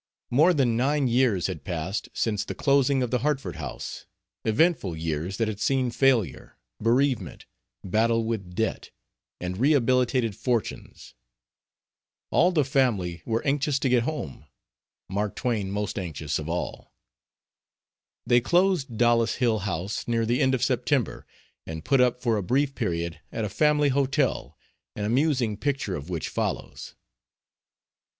[0.31, 4.07] More than nine years had passed since the closing of the Hartford house
[4.43, 7.45] eventful years that had seen failure, bereavement,
[7.83, 8.89] battle with debt,
[9.39, 11.13] and rehabilitated fortunes.
[12.31, 14.47] All the family were anxious to get home
[15.07, 16.95] Mark Twain most anxious of all.
[18.25, 21.27] They closed Dollis Hill House near the end of September,
[21.67, 24.57] and put up for a brief period at a family hotel,
[24.95, 26.95] an amusing picture of which follows.